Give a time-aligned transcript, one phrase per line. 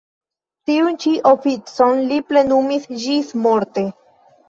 [0.69, 3.89] Tiun ĉi oficon li plenumis ĝismorte.